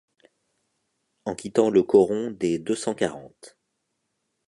En 1.25 1.35
quittant 1.35 1.69
le 1.69 1.83
coron 1.83 2.31
des 2.31 2.57
Deux-Cent-Quarante 2.57 3.55